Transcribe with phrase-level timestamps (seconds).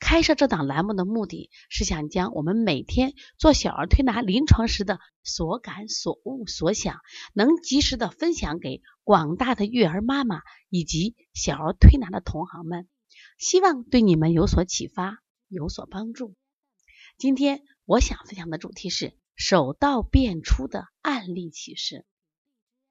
[0.00, 7.00] 开设这档栏目的目的是想将我们每天做小儿推拿临床时的所感所悟所想，
[7.34, 12.88] 能及时的分享给广大的育儿妈妈以及小儿推拿的同行们，
[13.38, 16.36] 希望对你们有所启发，有所帮助。
[17.16, 22.06] 今天我想分享的主题是手到变出的案例启示。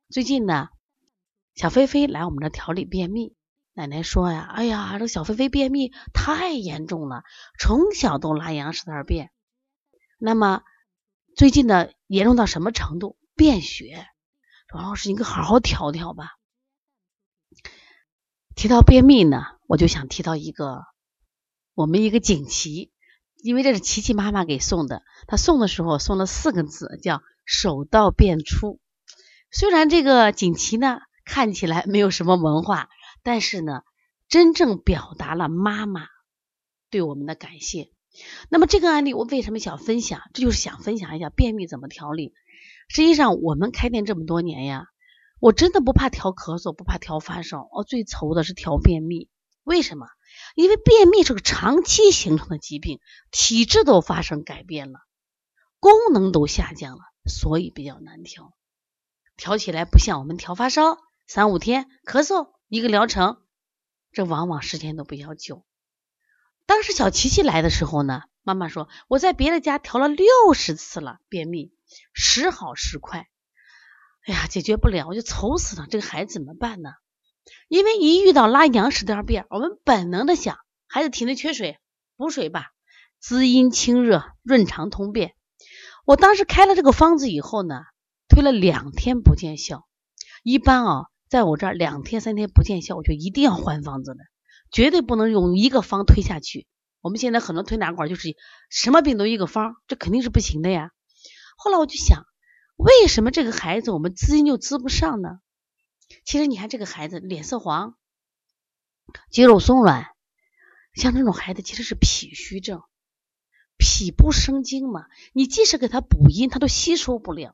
[0.10, 0.68] 最近呢，
[1.55, 3.37] 小菲菲来我们这调理便秘。
[3.77, 7.24] 奶奶说呀，哎呀，这小菲菲便秘太严重了，
[7.60, 9.29] 从小都拉羊屎蛋便。
[10.18, 10.63] 那么
[11.35, 13.18] 最近的严重到什么程度？
[13.35, 14.07] 便血。
[14.74, 16.40] 王老师，你可好好调调吧。
[18.55, 20.84] 提到便秘呢，我就想提到一个
[21.76, 22.91] 我们一个锦旗，
[23.43, 28.80] 因为这是琪琪妈妈给送的，她送的时候送了四个字，叫手到便出。
[29.52, 32.90] 虽然这个锦旗呢看起来没有什么文化。
[33.28, 33.82] 但是呢，
[34.30, 36.08] 真正表达了妈妈
[36.90, 37.92] 对我们的感谢。
[38.48, 40.22] 那么这个案例我为什么想分享？
[40.34, 42.34] 这就是想分享一下便秘怎么调理。
[42.88, 44.86] 实际上我们开店这么多年呀，
[45.42, 49.28] 我真的不怕调咳嗽，不怕调发烧，我最愁的是调便秘。
[49.66, 50.08] 为什么？
[50.55, 55.00] 因为便秘是个长期形成的疾病，体质都发生改变了，
[55.82, 58.54] 功能都下降了，所以比较难调。
[59.36, 62.55] 调起来不像我们调发烧，三五天咳嗽。
[62.70, 63.37] 一个疗程，
[64.12, 65.66] 这往往时间都比较久。
[66.66, 71.72] 当时小琪琪来的时候呢，妈妈说我在别的家调了六十次了，便秘
[72.12, 73.30] 时好时快，
[74.25, 75.88] 哎呀，解决不了，我就愁死了。
[75.90, 76.90] 这个孩子怎么办呢？
[77.69, 81.80] 因为一遇到拉羊屎蛋便，我们本能的想，孩子体内缺水，
[82.18, 82.72] 补水吧，
[83.22, 85.36] 滋阴清热，润肠通便。
[86.03, 87.84] 我当时开了这个方子以后呢，
[88.28, 89.88] 推了两天不见效，
[90.44, 91.06] 一般啊。
[91.30, 94.20] 在我这儿两天三天不见效，我就一定要换方子的，
[94.72, 96.68] 绝对不能用一个方推下去。
[97.02, 98.36] 我们现在很多推拿馆就是
[98.70, 100.92] 什么病都一个方，这肯定是不行的呀。
[101.58, 102.26] 后来我就想，
[102.76, 105.40] 为什么这个孩子我们滋阴就滋不上呢？
[106.24, 107.96] 其实你看这个孩子脸色黄，
[109.30, 110.08] 肌肉松软，
[110.94, 112.82] 像这种孩子其实是脾虚症，
[113.78, 117.54] 脾不生精嘛，你即使给他补阴，他都吸收不了。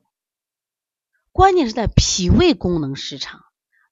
[1.32, 3.42] 关键是在脾胃功能失常。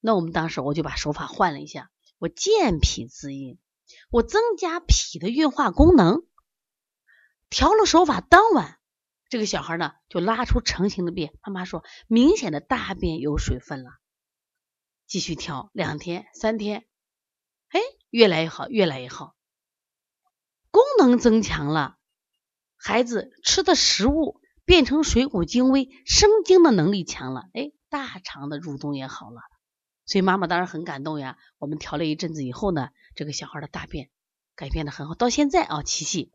[0.04, 3.60] 那我们当时我就把手法换了一下，我健脾滋阴，
[4.10, 6.24] 我增加脾的运化功能，
[7.48, 8.80] 调了手法，当晚
[9.28, 13.90] 这个小孩呢就拉出成型的便，妈妈说明显的大便有水分了，
[15.06, 16.84] 继续调两天三天，
[17.68, 17.80] 哎，
[18.10, 19.36] 越来越好，越来越好，
[20.72, 21.96] 功能增强了，
[22.76, 29.40] 孩子吃的食物变成水谷精微，生精的能力强了，哎，大肠的蠕动也好了。
[30.04, 31.38] 所以妈妈当然很感动呀。
[31.58, 34.10] 我们调了一阵子以后呢，这个小孩的大便
[34.56, 35.14] 改变的很好。
[35.14, 36.32] 到现在啊，琪琪，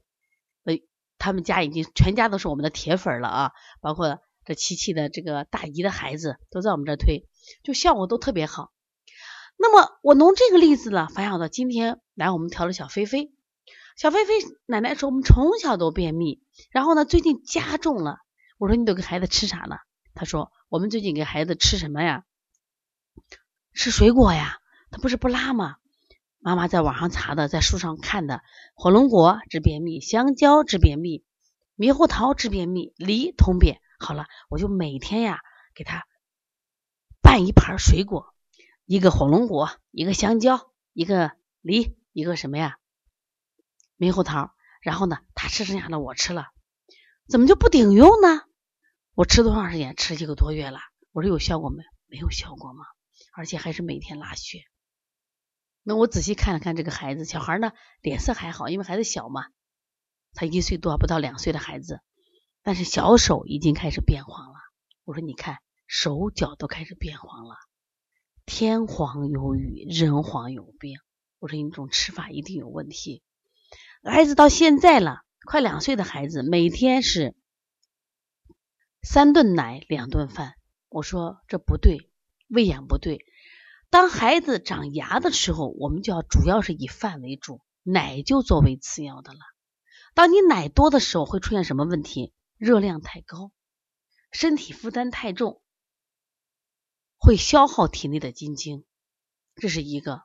[0.64, 0.80] 呃，
[1.18, 3.52] 他们家已经全家都是我们的铁粉了啊，
[3.82, 7.28] 包括这琪琪的这个大姨的孩子都在我们这推，
[7.64, 8.72] 就效果都特别好。
[9.58, 13.32] 那么我弄这个例子呢，反想到今天来我们调了小菲菲，
[13.98, 14.34] 小菲菲
[14.66, 18.20] 奶奶说我们从小都便秘，然后呢最近加重了。
[18.58, 19.78] 我说你都给孩子吃啥呢？
[20.14, 22.24] 他说我们最近给孩子吃什么呀？
[23.78, 24.58] 吃水果呀，
[24.90, 25.76] 他不是不拉吗？
[26.40, 28.42] 妈妈在网上查的，在书上看的，
[28.74, 31.24] 火龙果治便秘，香蕉治便秘，
[31.78, 33.80] 猕猴桃治便秘，梨通便。
[34.00, 35.42] 好了，我就每天呀
[35.76, 36.08] 给他
[37.22, 38.34] 拌一盘水果，
[38.86, 42.78] 一个火龙果，一个香蕉，一个梨，一个什么呀？
[44.00, 44.52] 猕猴桃。
[44.82, 46.48] 然后呢，他吃剩下的我吃了，
[47.28, 48.42] 怎么就不顶用呢？
[49.14, 49.96] 我吃多长时间？
[49.96, 50.80] 吃一个多月了。
[51.12, 51.84] 我说有效果没？
[52.08, 52.86] 没有效果吗？
[53.38, 54.64] 而且还是每天拉血。
[55.84, 59.46] 那我仔细看了看这个孩子，小孩呢脸色还好，因为孩子小嘛，
[60.34, 62.02] 他一岁多不到两岁的孩子，
[62.64, 64.56] 但是小手已经开始变黄了。
[65.04, 67.56] 我说你看手脚都开始变黄了，
[68.48, 70.98] 天黄有雨，人黄有病。
[71.38, 73.22] 我说你这种吃法一定有问题。
[74.04, 77.36] 孩子到现在了，快两岁的孩子，每天是
[79.04, 80.56] 三顿奶，两顿饭。
[80.90, 82.10] 我说这不对。
[82.48, 83.26] 喂养不对，
[83.90, 89.40] 当孩子长牙的时候，我们就要主要是以饭为主，奶就作为次要的了。
[90.14, 92.34] 当你奶多的时候，会出现什么问题？
[92.58, 93.52] 热量太高，
[94.32, 95.62] 身体负担太重，
[97.18, 98.84] 会消耗体内的精精，
[99.56, 100.24] 这是一个。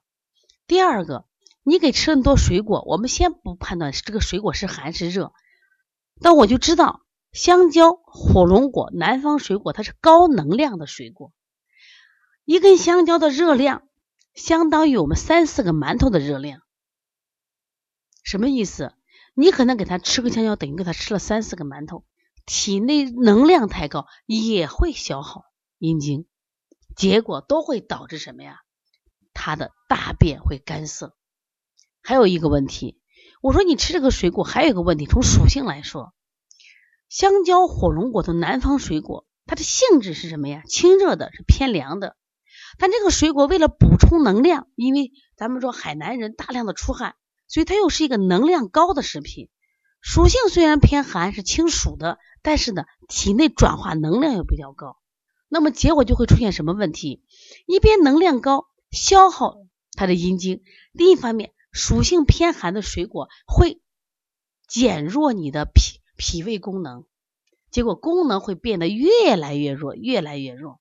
[0.66, 1.26] 第二个，
[1.62, 5.32] 你给吃那么多水果，我们先不判断这个水果是寒是热，
[6.20, 7.02] 但我就知道
[7.32, 11.32] 香蕉、火龙果、南方水果它是高能量的水果，
[12.52, 13.88] 一根香蕉的热量
[14.34, 16.60] 相当于我们三四个馒头的热量。
[18.22, 18.92] 什么意思？
[19.32, 22.04] 你可能给他吃个香蕉，等于给他吃了三四个馒头，
[22.44, 25.46] 体内能量太高，也会消耗
[25.78, 26.26] 阴茎，
[26.94, 28.58] 结果都会导致什么呀？
[29.32, 31.16] 他的大便会干涩。
[32.02, 33.00] 还有一个问题，
[33.40, 36.12] 我说你吃这个水果还有一个问题，从属性来说，
[37.08, 40.62] 香蕉、火龙果的南方水果，它的性质是什么呀？
[40.68, 42.14] 清热的，是偏凉的。
[42.78, 47.14] 但这个水果为了补充能量，因为咱们说海南人大量的出汗。
[47.48, 49.50] 所以它又是一个能量高的食品，
[50.00, 54.96] 属性虽然偏寒，是清暑的，但是呢，体内转化能量又比较高，
[55.50, 57.22] 那么结果就会出现什么问题？
[57.66, 59.58] 一边能量高，消耗
[59.92, 63.82] 它的阴茎；另一方面，属性偏寒的水果会
[64.66, 67.04] 减弱你的脾脾胃功能，
[67.70, 70.80] 结果功能会变得越来越弱，越来越弱，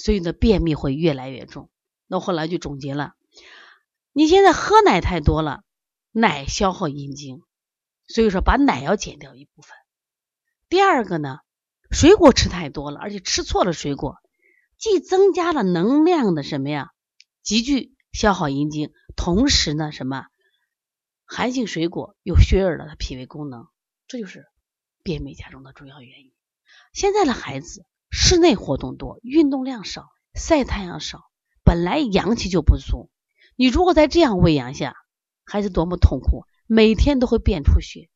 [0.00, 1.68] 所以呢，便秘会越来越重。
[2.06, 3.12] 那后来就总结了。
[4.12, 5.62] 你现在喝奶太多了，
[6.10, 7.42] 奶消耗阴精，
[8.06, 9.76] 所以说把奶要减掉一部分。
[10.70, 11.40] 第二个呢，
[11.90, 14.16] 水果吃太多了，而且吃错了水果，
[14.78, 16.92] 既增加了能量的什么呀，
[17.42, 20.28] 急剧消耗阴精，同时呢什么，
[21.26, 23.68] 寒性水果又削弱了它脾胃功能，
[24.08, 24.46] 这就是
[25.02, 26.32] 便秘加重的主要原因。
[26.94, 31.30] 现在的孩子室内活动多，运动量少，晒太阳少，
[31.64, 33.10] 本来阳气就不足。
[33.56, 34.94] 你如果在这样喂养下，
[35.44, 38.08] 孩子多么痛苦，每天都会便出血。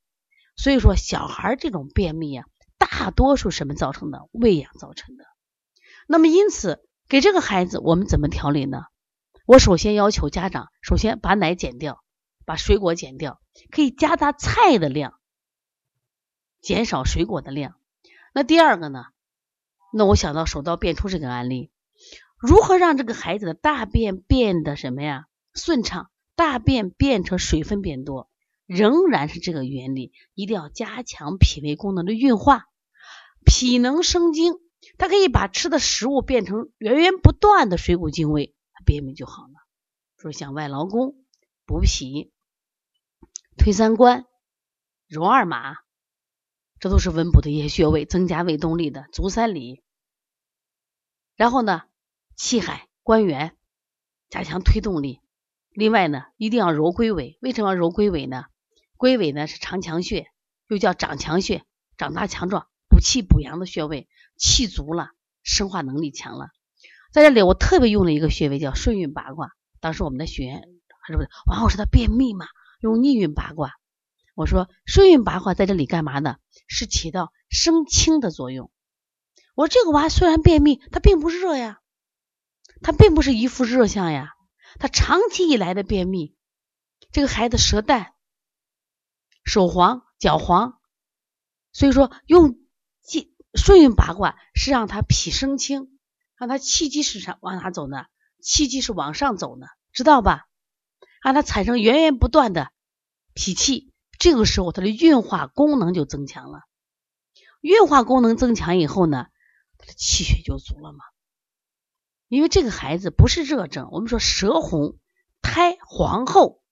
[0.57, 2.47] 所以说，小孩这种便秘啊，
[2.79, 4.29] 大多数什么造成的？
[4.33, 5.25] 喂养造成的。
[6.07, 8.85] 那么，因此给这个孩子我们怎么调理呢？
[9.47, 12.03] 我首先要求家长，首先把奶减掉，
[12.45, 13.41] 把水果减掉，
[13.71, 15.21] 可以加大菜的量，
[16.61, 17.77] 减少水果的量。
[18.33, 19.07] 那第二个呢？
[19.97, 21.71] 那我想到手到便出这个案例，
[22.37, 25.27] 如何让这个孩子的大便变得什么呀？
[25.55, 28.29] 顺畅，大便变成水分变多，
[28.67, 32.65] 仍然是这个原理，一定要加强脾胃功能的运化。
[33.47, 34.55] 脾能生精，
[34.99, 38.53] 它可以把吃的食物变成源源不断的水谷精微，
[38.85, 39.55] 便秘就好了。
[40.17, 41.15] 说像外劳宫、
[41.67, 42.33] 补脾、
[43.57, 44.25] 推三关、
[45.07, 45.77] 揉二马，
[46.81, 49.07] 这都是温补的一些穴位，增加胃动力的。
[49.13, 49.84] 足三里，
[51.37, 51.83] 然后呢，
[52.37, 53.57] 气海、关元，
[54.31, 55.21] 加强推动力。
[55.71, 57.39] 另外呢，一定要揉龟尾。
[57.41, 58.45] 为什么要揉龟尾呢？
[58.97, 60.29] 龟尾呢是长强穴，
[60.69, 61.65] 又叫长强穴，
[61.97, 65.11] 长大强壮、补气补阳的穴位，气足了，
[65.43, 66.51] 生化能力强了。
[67.13, 69.51] 在这里，我特别用了一个穴位叫顺运八卦。
[69.81, 70.63] 当时我们的学员
[71.01, 72.47] 还是不是王老师他便秘嘛，
[72.81, 73.73] 用逆运八卦。
[74.37, 76.37] 我说顺运八卦在这里干嘛呢？
[76.69, 78.71] 是起到生清的作用。
[79.55, 81.81] 我说这个娃虽然便秘，他并不热呀，
[82.83, 84.31] 他并不是一副热象呀。
[84.79, 86.35] 他长期以来的便秘，
[87.13, 88.13] 这个孩子舌淡、
[89.45, 90.81] 手黄、脚黄，
[91.73, 92.59] 所以说用
[93.03, 95.99] 气顺运八卦是让他脾生清，
[96.37, 98.07] 让他气机是上往哪走呢？
[98.43, 100.49] 气机是往上走呢，知道吧？
[101.23, 102.73] 让他产生源源不断的
[103.33, 106.63] 脾气，这个时候他的运化功能就增强了。
[107.61, 109.29] 运化功能增强以后呢，
[109.93, 111.05] 气血就足了嘛。
[112.29, 114.99] 因为这个孩子不是热症，我们说舌红、
[115.43, 116.63] 苔黄厚、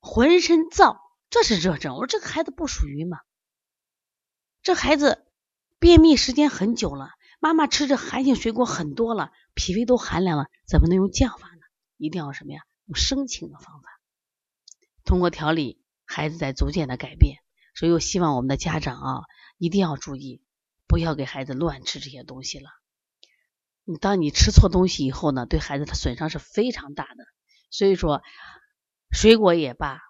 [0.00, 0.98] 浑身燥，
[1.30, 1.94] 这是热症。
[1.94, 3.18] 我说这个孩子不属于嘛？
[4.62, 5.24] 这孩子
[5.78, 11.60] 便秘时间很久了，妈妈吃着寒性水果很多了，脾胃都寒凉了，怎么能用降法呢？
[11.96, 12.62] 一定要什么呀？
[12.86, 13.88] 用生清的方法，
[15.04, 17.38] 通过调理，孩子在逐渐的改变。
[17.74, 19.22] 所以我希望我们的家长啊，
[19.58, 20.42] 一定要注意，
[20.86, 22.70] 不要给孩子乱吃这些东西了。
[23.84, 27.24] 你当你吃错东西以后呢，对孩子的损伤是非常大的。
[27.70, 28.22] 所以说，
[29.10, 30.00] 水果也罢，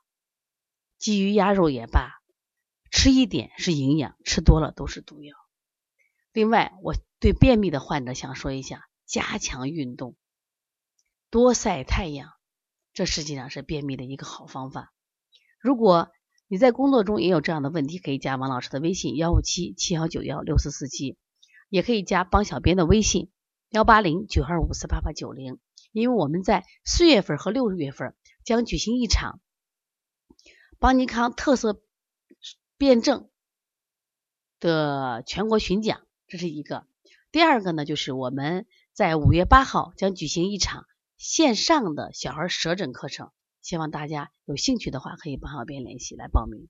[0.98, 2.20] 鲫鱼鸭肉也罢，
[2.90, 5.34] 吃一点是营养，吃多了都是毒药。
[6.32, 10.16] 另外，我对便秘的患者想说一下，加强运动，
[11.30, 12.32] 多晒太阳，
[12.92, 14.92] 这实际上是便秘的一个好方法。
[15.58, 16.10] 如果
[16.48, 21.16] 你在工作中也有这样的问题，可以加王老师的微信幺五七七幺九幺六四四七，
[21.68, 23.30] 也可以加帮小编的微信。
[23.70, 25.58] 幺八零九二五四八八九零，
[25.90, 29.40] 因为我们在四月份和六月份将举行一场
[30.78, 31.82] 邦尼康特色
[32.78, 33.28] 辩证
[34.60, 36.86] 的全国巡讲，这是一个。
[37.32, 40.86] 第二个呢，就是我们在五月八号将举行一场
[41.18, 43.32] 线上的小儿舌诊课程，
[43.66, 46.68] 希望大家有兴趣的话可以帮小编联系来报名。